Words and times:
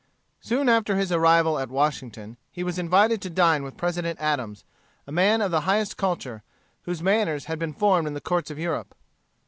Soon 0.39 0.67
after 0.67 0.95
his 0.95 1.11
arrival 1.11 1.59
at 1.59 1.69
Washington 1.69 2.37
he 2.51 2.63
was 2.63 2.79
invited 2.79 3.21
to 3.21 3.29
dine 3.29 3.61
with 3.61 3.77
President 3.77 4.19
Adams, 4.19 4.63
a 5.05 5.11
man 5.11 5.41
of 5.43 5.51
the 5.51 5.61
highest 5.69 5.95
culture, 5.95 6.41
whose 6.85 7.03
manners 7.03 7.45
had 7.45 7.59
been 7.59 7.71
formed 7.71 8.07
in 8.07 8.15
the 8.15 8.19
courts 8.19 8.49
of 8.49 8.57
Europe. 8.57 8.95